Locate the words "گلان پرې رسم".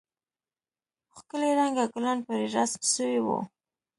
1.93-2.81